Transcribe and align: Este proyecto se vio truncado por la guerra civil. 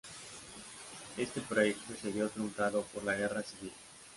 Este 1.15 1.41
proyecto 1.41 1.93
se 2.01 2.09
vio 2.11 2.27
truncado 2.27 2.81
por 2.85 3.03
la 3.03 3.13
guerra 3.13 3.43
civil. 3.43 3.71